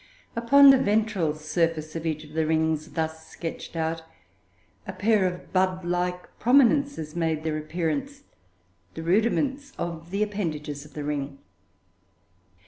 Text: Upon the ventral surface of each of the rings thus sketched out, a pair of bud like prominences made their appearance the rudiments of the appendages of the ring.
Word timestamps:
Upon 0.35 0.71
the 0.71 0.79
ventral 0.79 1.35
surface 1.35 1.95
of 1.95 2.07
each 2.07 2.23
of 2.23 2.31
the 2.33 2.47
rings 2.47 2.93
thus 2.93 3.27
sketched 3.29 3.75
out, 3.75 4.01
a 4.87 4.93
pair 4.93 5.27
of 5.27 5.53
bud 5.53 5.85
like 5.85 6.39
prominences 6.39 7.15
made 7.15 7.43
their 7.43 7.59
appearance 7.59 8.23
the 8.95 9.03
rudiments 9.03 9.73
of 9.77 10.09
the 10.09 10.23
appendages 10.23 10.85
of 10.85 10.95
the 10.95 11.03
ring. 11.03 11.37